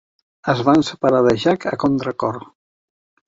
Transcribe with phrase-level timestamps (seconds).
[0.53, 2.39] Es van separar de Jack a contracor.